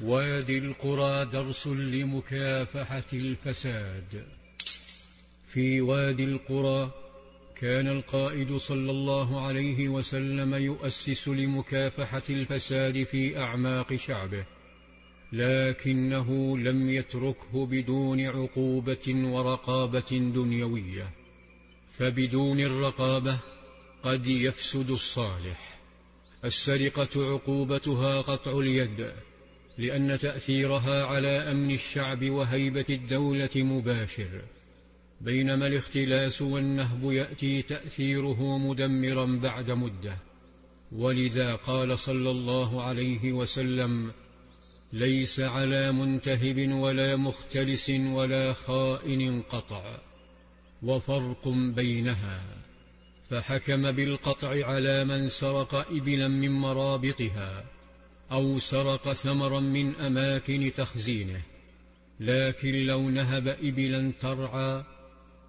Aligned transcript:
وادي 0.00 0.58
القرى 0.58 1.24
درس 1.24 1.66
لمكافحة 1.66 3.04
الفساد. 3.12 4.26
في 5.52 5.80
وادي 5.80 6.24
القرى 6.24 6.92
كان 7.56 7.88
القائد 7.88 8.56
صلى 8.56 8.90
الله 8.90 9.46
عليه 9.46 9.88
وسلم 9.88 10.54
يؤسس 10.54 11.28
لمكافحة 11.28 12.22
الفساد 12.30 13.02
في 13.02 13.38
أعماق 13.38 13.94
شعبه 13.94 14.46
لكنه 15.32 16.58
لم 16.58 16.90
يتركه 16.90 17.66
بدون 17.66 18.20
عقوبة 18.20 19.06
ورقابة 19.08 20.10
دنيوية. 20.10 21.10
فبدون 21.96 22.60
الرقابة 22.60 23.40
قد 24.02 24.26
يفسد 24.26 24.90
الصالح. 24.90 25.78
السرقة 26.44 27.32
عقوبتها 27.32 28.20
قطع 28.20 28.58
اليد. 28.58 29.12
لأن 29.78 30.18
تأثيرها 30.18 31.04
على 31.04 31.28
أمن 31.28 31.70
الشعب 31.70 32.30
وهيبة 32.30 32.86
الدولة 32.90 33.50
مباشر 33.56 34.42
بينما 35.20 35.66
الاختلاس 35.66 36.42
والنهب 36.42 37.12
يأتي 37.12 37.62
تأثيره 37.62 38.58
مدمرا 38.58 39.38
بعد 39.42 39.70
مدة. 39.70 40.16
ولذا 40.92 41.54
قال 41.54 41.98
صلى 41.98 42.30
الله 42.30 42.82
عليه 42.82 43.32
وسلم 43.32 44.12
ليس 44.92 45.40
على 45.40 45.92
منتهب 45.92 46.72
ولا 46.72 47.16
مختلس 47.16 47.90
ولا 47.90 48.52
خائن 48.52 49.42
قطع 49.42 49.98
وفرق 50.82 51.48
بينها. 51.48 52.42
فحكم 53.30 53.92
بالقطع 53.92 54.66
على 54.66 55.04
من 55.04 55.28
سرق 55.28 55.74
إبلا 55.74 56.28
من 56.28 56.50
مرابطها. 56.50 57.77
أو 58.32 58.58
سرق 58.58 59.12
ثمرا 59.12 59.60
من 59.60 59.94
أماكن 59.94 60.72
تخزينه 60.76 61.42
لكن 62.20 62.72
لو 62.72 63.10
نهب 63.10 63.48
إبلا 63.48 64.12
ترعى 64.20 64.84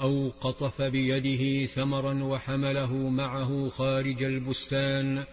أو 0.00 0.28
قطف 0.40 0.82
بيده 0.82 1.66
ثمرا 1.66 2.24
وحمله 2.24 3.08
معه 3.08 3.68
خارج 3.68 4.22
البستان 4.22 5.24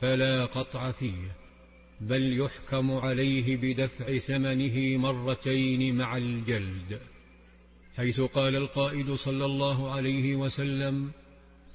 فلا 0.00 0.44
قطع 0.44 0.90
فيه 0.90 1.38
بل 2.00 2.40
يحكم 2.40 2.90
عليه 2.92 3.56
بدفع 3.56 4.18
ثمنه 4.18 4.98
مرتين 4.98 5.96
مع 5.96 6.16
الجلد. 6.16 7.00
حيث 7.96 8.20
قال 8.20 8.56
القائد 8.56 9.12
صلى 9.12 9.44
الله 9.44 9.90
عليه 9.90 10.36
وسلم 10.36 11.10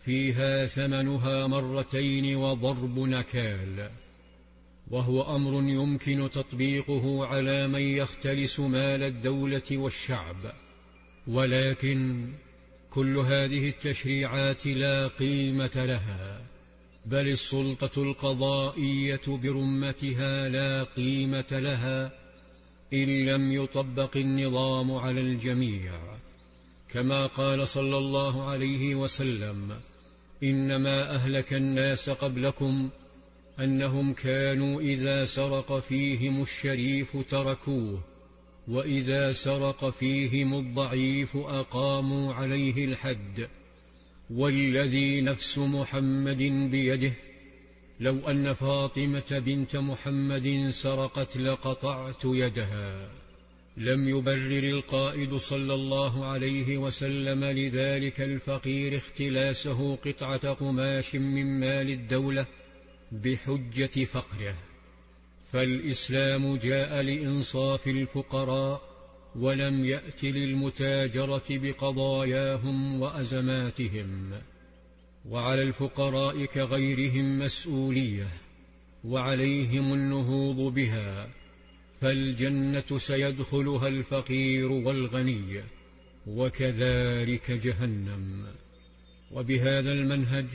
فيها 0.06 0.66
ثمنها 0.66 1.48
مرتين 1.48 2.36
وضرب 2.36 3.00
نكال. 3.00 3.90
وهو 4.94 5.36
أمر 5.36 5.54
يمكن 5.70 6.30
تطبيقه 6.30 7.26
على 7.26 7.68
من 7.68 7.82
يختلس 7.82 8.60
مال 8.60 9.04
الدولة 9.04 9.70
والشعب. 9.72 10.54
ولكن 11.28 12.28
كل 12.90 13.18
هذه 13.18 13.70
التشريعات 13.70 14.68
لا 14.68 15.08
قيمة 15.08 15.72
لها 15.76 16.42
بل 17.06 17.28
السلطة 17.28 18.04
القضائية 18.04 19.22
برمتها 19.28 20.50
لا 20.50 20.84
قيمة 20.84 21.52
لها 21.52 22.12
إن 22.94 23.26
لم 23.26 23.52
يطبق 23.52 24.18
النظام 24.18 24.92
على 24.92 25.22
الجميع. 25.22 25.92
كما 26.90 27.26
قال 27.26 27.68
صلى 27.68 27.98
الله 27.98 28.50
عليه 28.50 28.96
وسلم 28.96 29.80
إنما 30.44 31.16
أهلك 31.16 31.54
الناس 31.54 32.10
قبلكم 32.10 32.90
أنهم 33.60 34.14
كانوا 34.14 34.82
إذا 34.82 35.24
سرق 35.24 35.80
فيهم 35.80 36.42
الشريف 36.42 37.18
تركوه 37.30 38.04
وإذا 38.68 39.34
سرق 39.34 39.90
فيهم 39.90 40.54
الضعيف 40.54 41.38
أقاموا 41.38 42.34
عليه 42.34 42.86
الحد. 42.86 43.48
والذي 44.30 45.22
نفس 45.22 45.58
محمد 45.58 46.38
بيده 46.72 47.14
لو 48.00 48.20
أن 48.20 48.54
فاطمة 48.54 49.42
بنت 49.46 49.76
محمد 49.78 50.70
سرقت 50.84 51.38
لقطعت 51.38 52.26
يدها. 52.26 53.10
لم 53.78 54.10
يبرر 54.10 54.64
القائد 54.64 55.36
صلى 55.36 55.74
الله 55.74 56.26
عليه 56.26 56.78
وسلم 56.78 57.44
لذلك 57.44 58.22
الفقير 58.22 58.98
اختلاسه 58.98 59.96
قطعة 59.96 60.54
قماش 60.54 61.16
من 61.16 61.60
مال 61.60 61.90
الدولة 61.90 62.48
بحجة 63.14 64.04
فقره. 64.04 64.56
فالإسلام 65.52 66.56
جاء 66.56 67.02
لإنصاف 67.02 67.88
الفقراء 67.88 68.82
ولم 69.36 69.86
يأت 69.86 70.24
للمتاجرة 70.24 71.44
بقضاياهم 71.50 73.02
وأزماتهم. 73.02 74.32
وعلى 75.30 75.62
الفقراء 75.62 76.46
كغيرهم 76.46 77.40
مسؤولية 77.40 78.28
وعليهم 79.04 79.94
النهوض 79.94 80.74
بها. 80.74 81.30
فالجنة 82.02 82.98
سيدخلها 82.98 83.88
الفقير 83.88 84.72
والغني 84.72 85.64
وكذلك 86.28 87.52
جهنم. 87.52 88.46
وبهذا 89.32 89.92
المنهج 89.92 90.46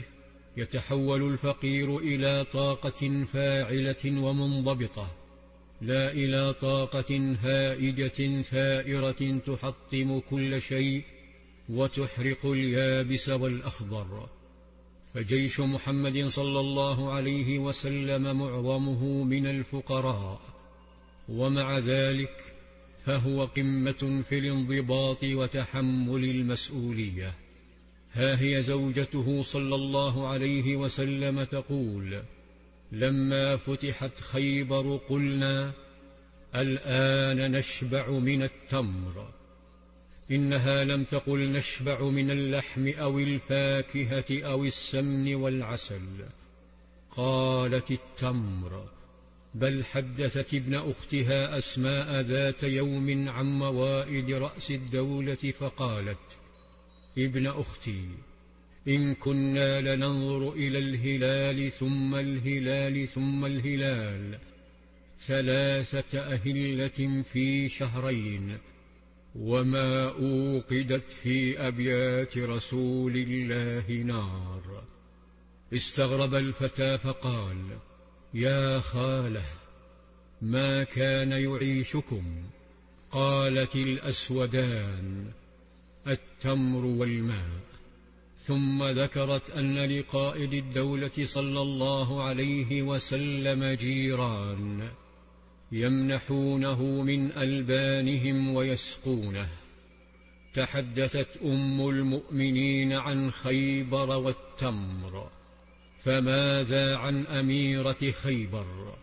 يتحول 0.59 1.33
الفقير 1.33 1.97
إلى 1.97 2.45
طاقة 2.53 3.23
فاعلة 3.33 4.21
ومنضبطة 4.23 5.11
لا 5.81 6.11
إلى 6.11 6.53
طاقة 6.53 7.35
هائجة 7.39 8.41
ثائرة 8.41 9.39
تحطم 9.39 10.19
كل 10.19 10.61
شيء 10.61 11.03
وتحرق 11.69 12.45
اليابس 12.45 13.29
والأخضر. 13.29 14.29
فجيش 15.13 15.59
محمد 15.59 16.27
صلى 16.27 16.59
الله 16.59 17.11
عليه 17.11 17.59
وسلم 17.59 18.39
معظمه 18.39 19.23
من 19.23 19.47
الفقراء 19.47 20.41
ومع 21.29 21.77
ذلك 21.77 22.35
فهو 23.05 23.45
قمة 23.45 24.23
في 24.29 24.37
الانضباط 24.37 25.23
وتحمل 25.23 26.23
المسؤولية. 26.23 27.33
ها 28.13 28.41
هي 28.41 28.61
زوجته 28.61 29.41
صلى 29.41 29.75
الله 29.75 30.27
عليه 30.27 30.75
وسلم 30.75 31.43
تقول 31.43 32.23
لما 32.91 33.57
فتحت 33.57 34.19
خيبر 34.19 34.97
قلنا 35.09 35.73
الآن 36.55 37.51
نشبع 37.51 38.09
من 38.09 38.43
التمر. 38.43 39.29
إنها 40.31 40.83
لم 40.83 41.03
تقل 41.03 41.51
نشبع 41.51 42.03
من 42.03 42.31
اللحم 42.31 42.87
أو 42.87 43.19
الفاكهة 43.19 44.43
أو 44.43 44.63
السمن 44.63 45.35
والعسل. 45.35 46.25
قالت 47.15 47.91
التمر 47.91 48.89
بل 49.55 49.83
حدثت 49.83 50.53
ابن 50.53 50.75
أختها 50.75 51.57
أسماء 51.57 52.21
ذات 52.21 52.63
يوم 52.63 53.29
عن 53.29 53.45
موائد 53.45 54.31
رأس 54.31 54.71
الدولة 54.71 55.53
فقالت 55.59 56.37
ابن 57.17 57.47
أختي 57.47 58.05
إن 58.87 59.15
كنا 59.15 59.81
لننظر 59.81 60.53
إلى 60.53 60.79
الهلال 60.79 61.71
ثم 61.71 62.15
الهلال 62.15 63.07
ثم 63.07 63.45
الهلال 63.45 64.39
ثلاثة 65.27 66.19
أهلة 66.19 67.23
في 67.23 67.67
شهرين 67.67 68.57
وما 69.35 70.09
أوقدت 70.09 71.11
في 71.23 71.59
أبيات 71.67 72.37
رسول 72.37 73.15
الله 73.17 74.03
نار. 74.03 74.83
استغرب 75.73 76.35
الفتى 76.35 76.97
فقال 76.97 77.57
يا 78.33 78.79
خالة 78.79 79.45
ما 80.41 80.83
كان 80.83 81.31
يعيشكم؟ 81.31 82.43
قالت 83.11 83.75
الأسودان 83.75 85.31
التمر 86.07 86.85
والماء. 86.85 87.59
ثم 88.37 88.83
ذكرت 88.83 89.49
أن 89.49 89.99
لقائد 89.99 90.53
الدولة 90.53 91.11
صلى 91.23 91.61
الله 91.61 92.23
عليه 92.23 92.81
وسلم 92.81 93.73
جيران 93.73 94.91
يمنحونه 95.71 96.83
من 96.83 97.31
ألبانهم 97.31 98.55
ويسقونه. 98.55 99.49
تحدثت 100.53 101.37
أم 101.43 101.89
المؤمنين 101.89 102.93
عن 102.93 103.31
خيبر 103.31 104.09
والتمر. 104.09 105.29
فماذا 106.03 106.95
عن 106.95 107.25
أميرة 107.25 108.11
خيبر؟ 108.11 108.95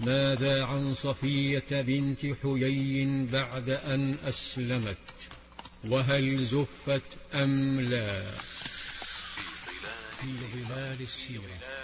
ماذا 0.00 0.64
عن 0.64 0.94
صفية 0.94 1.80
بنت 1.80 2.18
حيي 2.20 3.26
بعد 3.32 3.70
أن 3.70 4.14
أسلمت؟ 4.14 5.39
وهل 5.84 6.44
زفت 6.44 7.34
أم 7.34 7.80
لا؟ 7.80 8.22
في 10.20 10.26
ظلال 10.52 11.00
السيرة. 11.02 11.80